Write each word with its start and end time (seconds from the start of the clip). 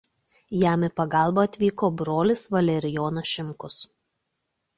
Jam 0.61 0.85
į 0.87 0.87
pagalbą 0.99 1.43
atvyko 1.49 1.89
brolis 1.99 2.43
Valerijonas 2.57 3.31
Šimkus. 3.35 3.79